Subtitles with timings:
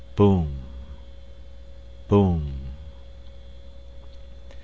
[0.15, 0.49] Boom....
[2.07, 2.53] Boom.